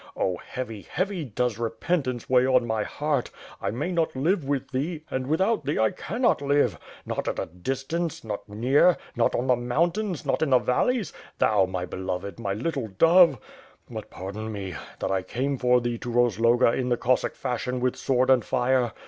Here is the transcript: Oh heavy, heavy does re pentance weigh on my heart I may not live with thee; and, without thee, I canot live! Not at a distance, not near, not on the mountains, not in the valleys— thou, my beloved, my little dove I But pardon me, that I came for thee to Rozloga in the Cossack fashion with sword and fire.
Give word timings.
Oh 0.17 0.37
heavy, 0.37 0.81
heavy 0.81 1.23
does 1.23 1.59
re 1.59 1.69
pentance 1.69 2.27
weigh 2.27 2.47
on 2.47 2.65
my 2.65 2.81
heart 2.81 3.29
I 3.61 3.69
may 3.69 3.91
not 3.91 4.15
live 4.15 4.43
with 4.43 4.71
thee; 4.71 5.03
and, 5.11 5.27
without 5.27 5.63
thee, 5.63 5.77
I 5.77 5.91
canot 5.91 6.41
live! 6.41 6.79
Not 7.05 7.27
at 7.27 7.37
a 7.37 7.45
distance, 7.45 8.23
not 8.23 8.49
near, 8.49 8.97
not 9.15 9.35
on 9.35 9.45
the 9.45 9.55
mountains, 9.55 10.25
not 10.25 10.41
in 10.41 10.49
the 10.49 10.57
valleys— 10.57 11.13
thou, 11.37 11.65
my 11.67 11.85
beloved, 11.85 12.39
my 12.39 12.53
little 12.53 12.87
dove 12.87 13.35
I 13.35 13.93
But 13.93 14.09
pardon 14.09 14.51
me, 14.51 14.73
that 14.97 15.11
I 15.11 15.21
came 15.21 15.59
for 15.59 15.79
thee 15.79 15.99
to 15.99 16.09
Rozloga 16.09 16.71
in 16.73 16.89
the 16.89 16.97
Cossack 16.97 17.35
fashion 17.35 17.79
with 17.79 17.95
sword 17.95 18.31
and 18.31 18.43
fire. 18.43 18.93